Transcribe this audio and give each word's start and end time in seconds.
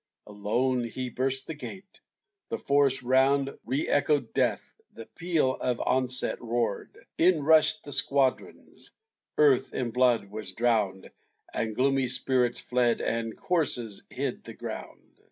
Alone, 0.25 0.83
he 0.83 1.11
burst 1.11 1.45
the 1.45 1.53
gate; 1.53 2.01
the 2.49 2.57
forest 2.57 3.03
round 3.03 3.55
Reëchoed 3.67 4.33
death; 4.33 4.73
the 4.93 5.05
peal 5.05 5.53
of 5.53 5.79
onset 5.79 6.41
roar'd, 6.41 7.05
In 7.19 7.43
rush'd 7.43 7.83
the 7.83 7.91
squadrons; 7.91 8.89
earth 9.37 9.75
in 9.75 9.91
blood 9.91 10.25
was 10.31 10.53
drown'd; 10.53 11.11
And 11.53 11.75
gloomy 11.75 12.07
spirits 12.07 12.59
fled, 12.59 12.99
and 12.99 13.37
corses 13.37 14.01
hid 14.09 14.43
the 14.43 14.55
ground. 14.55 15.19